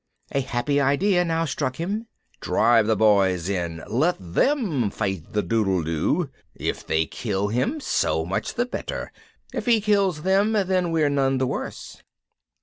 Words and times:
A 0.31 0.39
happy 0.41 0.81
idea 0.81 1.23
now 1.23 1.45
struck 1.45 1.75
him. 1.75 2.07
"Drive 2.39 2.87
the 2.87 2.95
Boys 2.95 3.47
in 3.49 3.83
let 3.87 4.15
them 4.19 4.89
fight 4.89 5.31
the 5.33 5.43
doodledoo 5.43 6.27
if 6.55 6.83
they 6.87 7.05
kill 7.05 7.49
him 7.49 7.79
so 7.79 8.25
much 8.25 8.55
the 8.55 8.65
better, 8.65 9.11
if 9.53 9.67
he 9.67 9.79
kills 9.79 10.23
them 10.23 10.53
we're 10.91 11.07
none 11.07 11.37
the 11.37 11.45
worse." 11.45 12.01